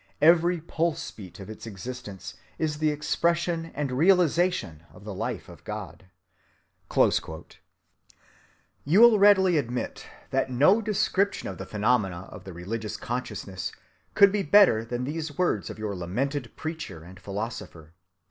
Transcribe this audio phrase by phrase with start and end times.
[0.19, 7.57] Every pulse‐beat of its [existence] is the expression and realization of the life of God."(297)
[8.83, 13.71] You will readily admit that no description of the phenomena of the religious consciousness
[14.15, 17.93] could be better than these words of your lamented preacher and philosopher.